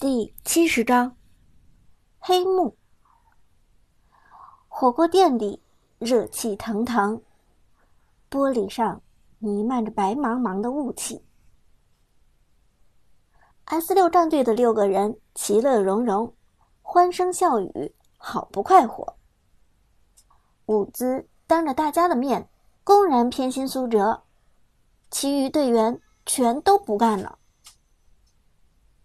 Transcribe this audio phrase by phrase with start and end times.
[0.00, 1.14] 第七十章，
[2.18, 2.74] 黑幕。
[4.66, 5.62] 火锅店里
[5.98, 7.20] 热气腾腾，
[8.30, 9.02] 玻璃上
[9.36, 11.22] 弥漫着白茫茫的雾气。
[13.66, 16.34] S 六战队的六个人其乐融融，
[16.80, 19.18] 欢声笑语，好不快活。
[20.64, 22.48] 伍兹当着大家的面
[22.84, 24.22] 公然偏心苏哲，
[25.10, 27.38] 其余队员全都不干了。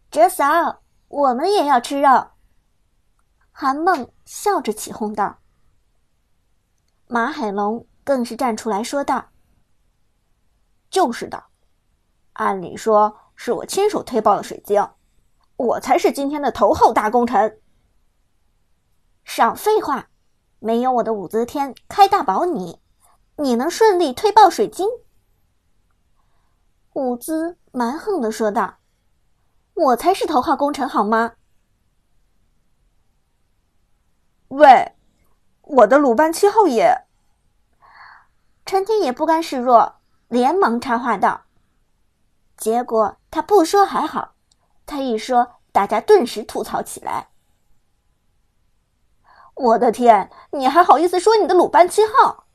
[0.09, 0.83] 哲嫂。
[1.15, 2.31] 我们也要吃肉。
[3.49, 5.37] 韩梦笑着起哄道。
[7.07, 9.29] 马海龙更是站出来说道
[10.91, 11.45] ：“就是的，
[12.33, 14.85] 按理说是我亲手推爆了水晶，
[15.55, 17.61] 我才是今天的头号大功臣。”
[19.23, 20.09] 少废话，
[20.59, 22.81] 没有我的武则天开大宝，你
[23.37, 24.85] 你能顺利推爆水晶？
[26.91, 28.79] 武兹蛮横的说道。
[29.75, 31.33] 我才是头号功臣，好吗？
[34.47, 34.95] 喂，
[35.61, 37.05] 我的鲁班七号也……
[38.65, 39.97] 陈天也不甘示弱，
[40.29, 41.41] 连忙插话道。
[42.57, 44.35] 结果他不说还好，
[44.85, 47.29] 他一说，大家顿时吐槽起来。
[49.55, 52.45] 我的天，你还好意思说你的鲁班七号？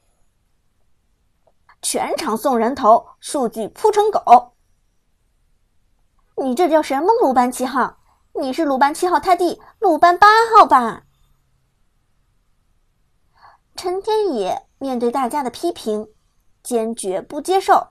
[1.82, 4.49] 全场送人头，数据扑成狗。
[6.42, 7.98] 你这叫什么鲁班七号？
[8.32, 11.02] 你是鲁班七号他弟鲁班八号吧？
[13.76, 16.08] 陈天野面对大家的批评，
[16.62, 17.88] 坚决不接受，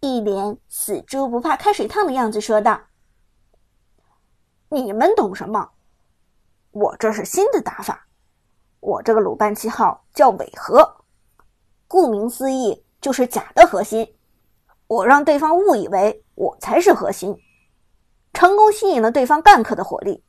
[0.00, 2.80] 一脸死猪不怕开水烫的样子说道
[4.70, 5.68] ：“你们懂什么？
[6.70, 8.06] 我这是新的打法，
[8.80, 10.96] 我这个鲁班七号叫伪核，
[11.86, 14.16] 顾名思义就是假的核心。”
[14.86, 17.36] 我让对方误以为我才是核心，
[18.32, 20.24] 成功吸引了对方干克的火力，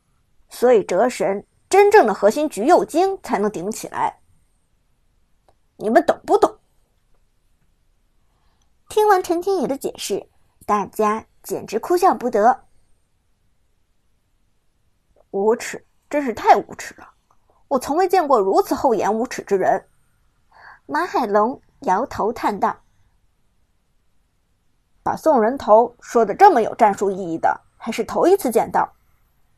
[0.48, 4.20] 所以折神真正的核心橘右京才能顶起来。
[5.76, 6.58] 你们懂不懂？
[8.88, 10.28] 听完陈天野的解释，
[10.64, 12.64] 大家简直哭笑不得。
[15.32, 17.10] 无耻，真是太无耻了！
[17.68, 19.88] 我从未见过如此厚颜无耻之人。
[20.86, 22.85] 马海龙摇头叹道。
[25.06, 28.92] 把送人头说的这么有战术意义的，还是头一次见到，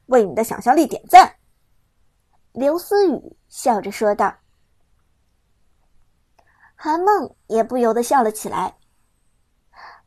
[0.09, 1.37] 为你的想象力点赞。
[2.53, 4.35] 刘思雨笑着说道。
[6.75, 8.75] 韩梦也不由得笑了起来。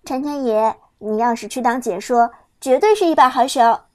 [0.06, 3.86] 陈天野，你要是去当解说，绝对是一把好手。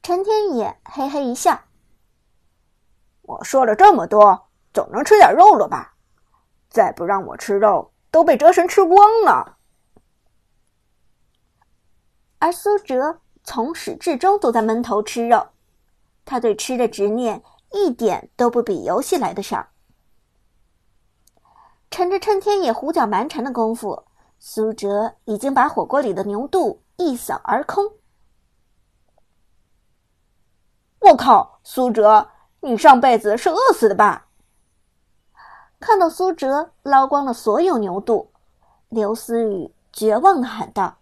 [0.00, 1.60] 陈天野嘿嘿一笑。
[3.22, 5.94] 我说了这么多，总能吃点肉了吧？
[6.70, 9.56] 再不让我吃肉，都被哲神吃光了。
[12.38, 15.48] 而苏哲从始至终都在闷头吃肉，
[16.24, 19.68] 他对吃的执念一点都不比游戏来的少。
[21.90, 24.04] 趁着趁天野胡搅蛮缠的功夫，
[24.38, 27.92] 苏哲已经把火锅里的牛肚一扫而空。
[31.00, 32.28] 我靠，苏哲，
[32.60, 34.26] 你上辈子是饿死的吧？
[35.80, 38.30] 看到苏哲捞光了所有牛肚，
[38.88, 40.97] 刘思雨绝望的喊道。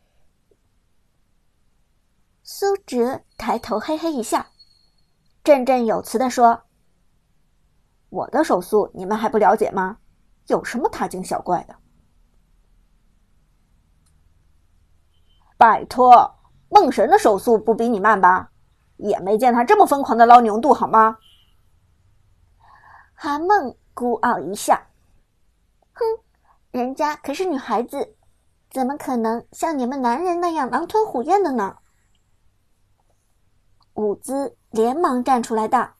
[2.48, 4.46] 苏哲抬头嘿嘿一笑，
[5.42, 6.62] 振振有词地说
[8.08, 9.98] ：“我的手速你们还不了解吗？
[10.46, 11.74] 有什么大惊小怪的？
[15.58, 16.36] 拜托，
[16.68, 18.52] 梦神的手速不比你慢吧？
[18.98, 21.18] 也没见他这么疯狂的捞牛肚，好吗？”
[23.12, 24.80] 韩梦孤傲一笑
[25.94, 26.04] ：“哼，
[26.70, 28.14] 人家可是女孩子，
[28.70, 31.78] 怎么可能像你们男人那样狼吞虎咽的呢？”
[33.96, 35.94] 伍兹连忙站出来道：“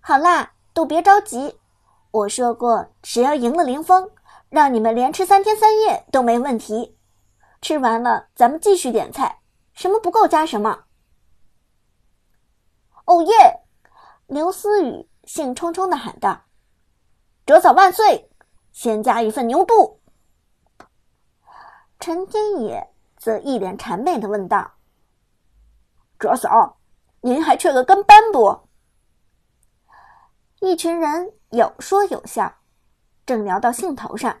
[0.00, 1.58] 好啦，都别着急，
[2.10, 4.10] 我说过，只要赢了林峰，
[4.48, 6.98] 让你们连吃三天三夜都没问题。
[7.60, 9.40] 吃完了，咱们继续点菜，
[9.72, 10.84] 什么不够加什么。”
[13.06, 13.60] 哦耶！
[14.26, 16.42] 刘思雨兴冲冲的喊道
[17.46, 18.28] ：“哲嫂万岁！
[18.72, 20.00] 先加一份牛肚。”
[22.00, 24.72] 陈天野则一脸谄媚的问道。
[26.22, 26.78] 哲嫂，
[27.22, 28.68] 您还缺个跟班不？
[30.60, 32.58] 一群人有说有笑，
[33.26, 34.40] 正聊到兴头上，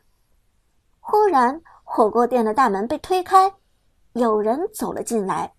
[1.00, 3.54] 忽然火锅店的大门被推开，
[4.12, 5.54] 有人走了进来。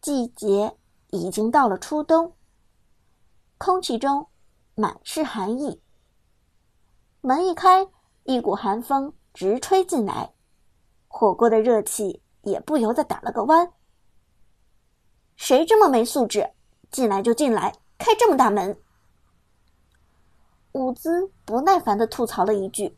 [0.00, 0.76] 季节
[1.08, 2.36] 已经到了初冬，
[3.58, 4.28] 空气中
[4.76, 5.82] 满是寒意。
[7.20, 7.88] 门一开，
[8.22, 10.32] 一股寒风直吹进来，
[11.08, 13.72] 火锅的热气也不由得打了个弯。
[15.40, 16.50] 谁这么没素质？
[16.90, 18.78] 进来就进来，开这么大门！
[20.72, 22.94] 伍兹不耐烦的吐槽了一句，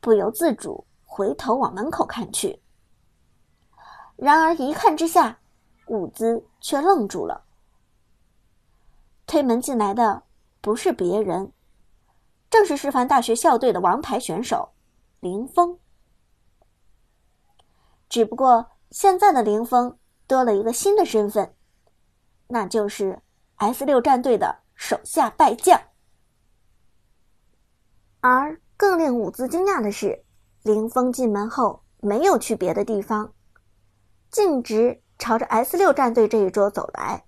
[0.00, 2.62] 不由自主回头往门口看去。
[4.16, 5.38] 然而一看之下，
[5.88, 7.44] 伍兹却愣住了。
[9.26, 10.22] 推门进来的
[10.62, 11.52] 不是别人，
[12.48, 14.70] 正是师范大学校队的王牌选手
[15.20, 15.78] 林峰。
[18.08, 21.54] 只不过现在的林峰多了一个新的身份，
[22.48, 23.20] 那就是
[23.56, 25.80] S 六战队的手下败将。
[28.20, 30.24] 而更令伍兹惊讶的是，
[30.62, 33.32] 林峰进门后没有去别的地方，
[34.30, 37.24] 径直朝着 S 六战队这一桌走来。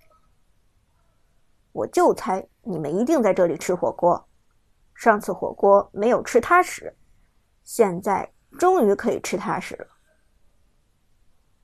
[1.71, 4.27] 我就猜你们一定在这里吃火锅，
[4.93, 6.97] 上次火锅没有吃踏实，
[7.63, 9.87] 现在终于可以吃踏实了。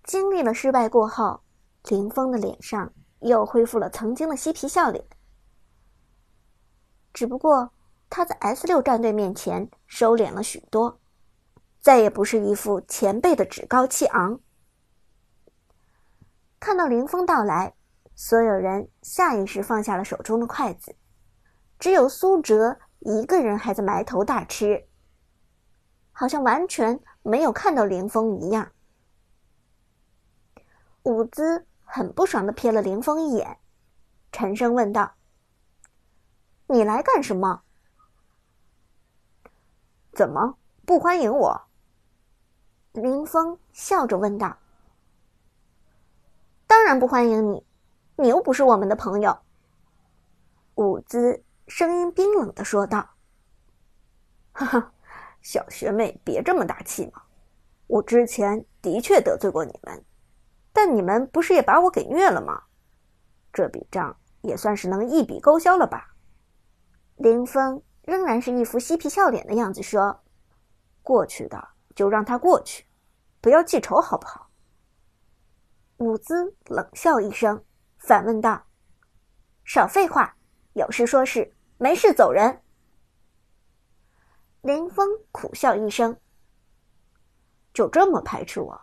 [0.03, 1.41] 经历了失败过后，
[1.89, 2.93] 林峰的脸上
[3.27, 5.05] 又恢复了曾经的嬉皮笑脸。
[7.13, 7.71] 只不过
[8.09, 10.99] 他在 S 六战队面前收敛了许多，
[11.81, 14.39] 再也不是一副前辈的趾高气昂。
[16.59, 17.73] 看到林峰到来，
[18.15, 20.95] 所有人下意识放下了手中的筷子，
[21.79, 24.87] 只有苏哲一个人还在埋头大吃，
[26.11, 28.71] 好像完全没有看到林峰一样。
[31.03, 33.59] 伍兹很不爽的瞥了林峰一眼，
[34.31, 35.13] 沉声问道
[36.67, 37.61] ：“你来干什么？
[40.11, 41.61] 怎么不欢迎我？”
[42.91, 44.57] 林峰笑着问道
[46.67, 47.65] ：“当然不欢迎你，
[48.17, 49.37] 你又不是我们的朋友。”
[50.75, 53.09] 伍兹声音冰冷的说道
[54.51, 54.93] ：“哈哈，
[55.41, 57.21] 小学妹别这么大气嘛！
[57.87, 60.03] 我之前的确得罪过你们。”
[60.75, 62.63] 但你们不是也把我给虐了吗？
[63.53, 66.13] 这笔账也算是能一笔勾销了吧？
[67.15, 70.21] 林峰仍然是一副嬉皮笑脸的样子说
[71.01, 72.85] ：“过去的就让它过去，
[73.39, 74.49] 不要记仇，好不好？”
[75.95, 77.63] 伍兹冷笑一声，
[77.97, 78.65] 反问道
[79.63, 80.35] ：“少废话，
[80.73, 82.61] 有事说事，没事走人。”
[84.59, 86.19] 林峰苦笑一声
[87.73, 88.77] ：“就这么排斥我？”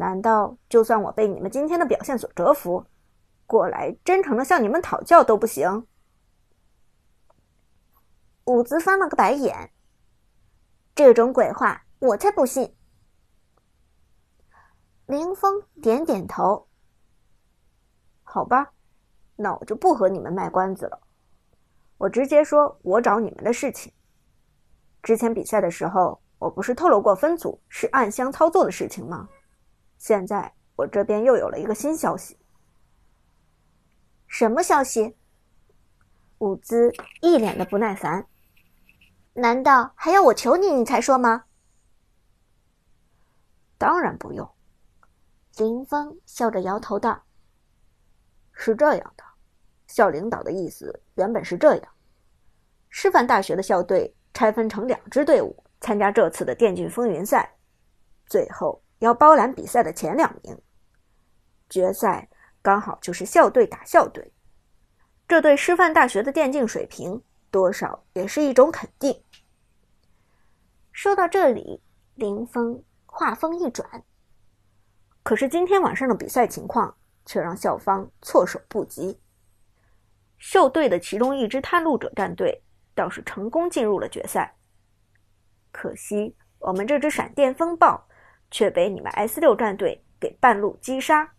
[0.00, 2.86] 难道就算我被你们今天的表现所折服，
[3.44, 5.86] 过来真诚的向你们讨教都不行？
[8.46, 9.70] 伍兹翻了个白眼，
[10.94, 12.74] 这种鬼话我才不信。
[15.04, 16.66] 林峰点点头，
[18.22, 18.72] 好吧，
[19.36, 20.98] 那我就不和你们卖关子了，
[21.98, 23.92] 我直接说我找你们的事情。
[25.02, 29.28] 之前比赛的时候，我不是透露过分组是暗箱操作的事情吗？
[30.00, 32.38] 现在我这边又有了一个新消息。
[34.26, 35.14] 什么消息？
[36.38, 38.26] 伍兹一脸的不耐烦。
[39.34, 41.44] 难道还要我求你，你才说吗？
[43.76, 44.50] 当然不用。
[45.58, 47.22] 林峰笑着摇头道
[48.52, 49.24] ：“是这样的，
[49.86, 51.92] 校领导的意思原本是这样：
[52.88, 57.54] 师范大学的校队拆分成两支队伍参加这次的电竞风云赛，
[58.24, 60.56] 最后。”要包揽比赛的前两名，
[61.68, 62.28] 决赛
[62.62, 64.32] 刚好就是校队打校队，
[65.26, 69.24] 这对师范大学的电竞水平多少也是一种肯定。
[70.92, 71.82] 说到这里，
[72.14, 74.04] 林峰话锋一转，
[75.22, 79.18] 可是今天晚上的比赛情况却让校方措手不及。
[80.38, 82.62] 校队的其中一支探路者战队
[82.94, 84.58] 倒是成功进入了决赛，
[85.72, 88.06] 可惜我们这支闪电风暴。
[88.50, 91.32] 却被你们 S 六战队给半路击杀，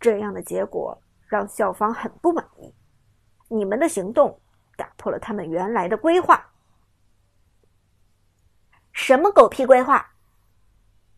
[0.00, 2.74] 这样的结果让校方很不满意。
[3.48, 4.40] 你们的行动
[4.76, 6.52] 打破了他们原来的规划。
[8.92, 10.14] 什么狗屁规划？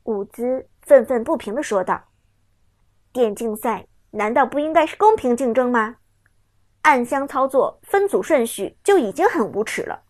[0.05, 2.05] 伍兹愤愤不平的说道
[3.13, 5.97] ：“电竞赛难道不应该是公平竞争吗？
[6.83, 10.05] 暗箱操作、分组顺序就已经很无耻了，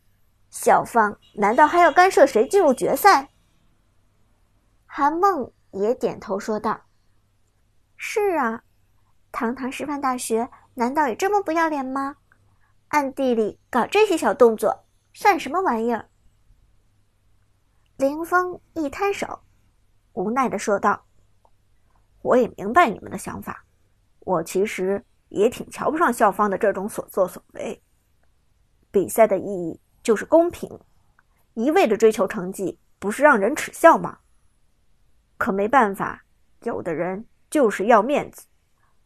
[0.50, 3.30] 校方难道还要干涉谁进入决赛？”
[4.96, 6.82] 韩梦也点头说道
[7.98, 8.62] ：“是啊，
[9.32, 12.18] 堂堂师范大学难道也这么不要脸吗？
[12.90, 16.08] 暗地里搞这些小动作，算什么玩意儿？”
[17.98, 19.40] 林峰一摊手，
[20.12, 21.04] 无奈的说道
[22.22, 23.64] ：“我也明白你们的想法，
[24.20, 27.82] 我其实也挺瞧不上校方的这种所作所为。
[28.92, 30.78] 比赛的意义就是公平，
[31.54, 34.18] 一味的追求成绩，不是让人耻笑吗？”
[35.36, 36.24] 可没办法，
[36.62, 38.46] 有的人就是要面子，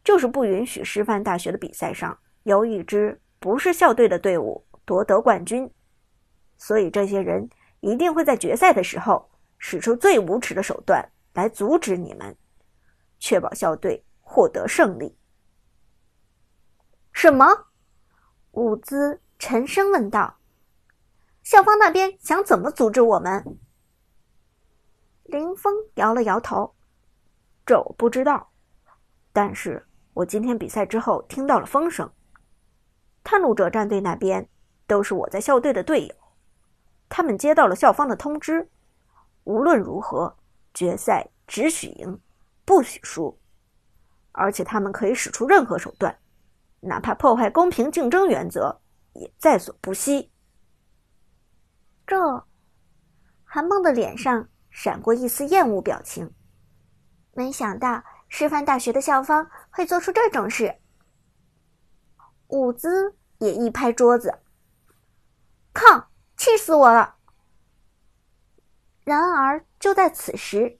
[0.05, 5.71] 就是不允许师范大学的比赛上有一支不是校队的队伍夺得冠军，
[6.57, 7.49] 所以这些人
[7.81, 12.37] 一定会在决赛的时候使出最无耻的手段来阻止你们，
[13.19, 15.17] 确保校队获得胜利。
[17.13, 17.47] 什么？
[18.53, 20.39] 伍兹沉声问道。
[21.43, 23.59] 校方那边想怎么阻止我们？
[25.29, 26.75] 林峰摇了摇头
[27.67, 28.51] ：“这我不知道，
[29.31, 32.11] 但是我今天比赛之后听到了风声，
[33.23, 34.49] 探路者战队那边
[34.87, 36.15] 都是我在校队的队友，
[37.11, 38.71] 他们接到了校方的通知，
[39.45, 40.35] 无论如何，
[40.73, 42.19] 决赛只许赢，
[42.65, 43.39] 不许输，
[44.33, 46.19] 而且他们可以使出任何手段，
[46.81, 48.81] 哪怕破坏公平竞争原则，
[49.13, 50.33] 也在所不惜。”
[52.07, 52.47] 这，
[53.45, 54.49] 韩梦的脸上
[54.81, 56.33] 闪过一丝厌恶表情。
[57.33, 60.77] 没想到师范大学的校方会做出这种事。
[62.47, 64.39] 伍兹也一拍桌子
[65.75, 66.11] ：“靠！
[66.37, 67.17] 气死我了！”
[69.03, 70.79] 然而就在此时，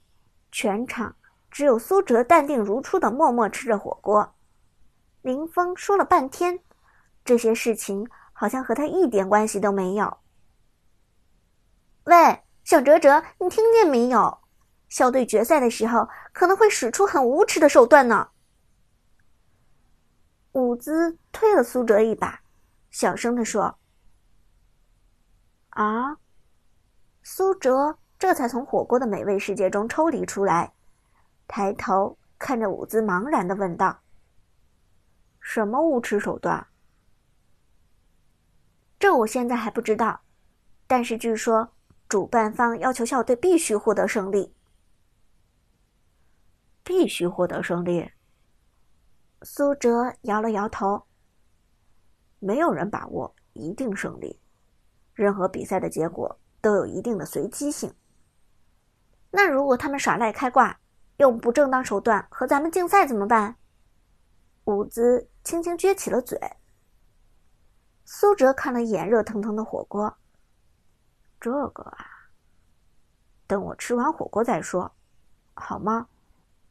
[0.49, 1.17] 全场
[1.51, 4.33] 只有苏哲淡定如初的默默吃着火锅。
[5.21, 6.61] 林峰说了半天，
[7.25, 10.19] 这些事情好像和他一点关系都没有。
[12.05, 14.41] 喂，小哲哲，你听见没有？
[14.89, 18.29] 校队决赛的时候可能会使出很无耻的手段呢。
[20.51, 22.43] 伍兹推了苏哲一把，
[22.91, 23.79] 小声的说
[25.73, 26.19] ：“啊。”
[27.25, 30.71] 苏哲这才从火锅的美味世界中抽离出来，
[31.47, 34.01] 抬头看着伍兹，茫然的问道
[35.41, 36.67] ：“什么无耻手段？”
[38.99, 40.21] 这我现在还不知道，
[40.85, 41.73] 但是据说。
[42.09, 44.51] 主办方要求校队必须获得胜利，
[46.83, 48.09] 必须获得胜利。
[49.43, 51.03] 苏哲摇了摇头。
[52.39, 54.39] 没有人把握一定胜利，
[55.13, 57.93] 任何比赛的结果都有一定的随机性。
[59.29, 60.79] 那如果他们耍赖开挂，
[61.17, 63.55] 用不正当手段和咱们竞赛怎么办？
[64.63, 66.39] 伍兹轻轻撅起了嘴。
[68.03, 70.17] 苏哲看了一眼热腾腾的火锅。
[71.39, 72.05] 这个啊，
[73.47, 74.91] 等我吃完火锅再说，
[75.53, 76.07] 好吗？